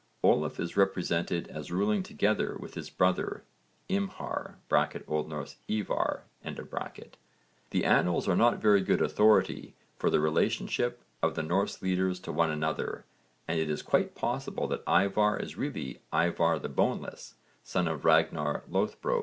Olaf 0.23 0.59
is 0.59 0.75
represented 0.75 1.47
as 1.49 1.71
ruling 1.71 2.01
together 2.01 2.57
with 2.59 2.73
his 2.73 2.89
brother 2.89 3.43
Imhar 3.87 4.55
(O.N. 4.67 5.45
Ívarr). 5.69 7.09
The 7.69 7.85
annals 7.85 8.27
are 8.27 8.35
not 8.35 8.57
very 8.57 8.81
good 8.81 8.99
authority 8.99 9.75
for 9.99 10.09
the 10.09 10.19
relationship 10.19 11.03
of 11.21 11.35
the 11.35 11.43
Norse 11.43 11.83
leaders 11.83 12.19
to 12.21 12.31
one 12.31 12.49
another, 12.49 13.05
and 13.47 13.59
it 13.59 13.69
is 13.69 13.83
quite 13.83 14.15
possible 14.15 14.65
that 14.69 14.83
Ívarr 14.85 15.39
is 15.39 15.55
really 15.55 16.01
Ívarr 16.11 16.59
the 16.59 16.67
Boneless, 16.69 17.35
son 17.63 17.85
to 17.85 17.95
Ragnarr 17.95 18.67
Loðbrók. 18.67 19.19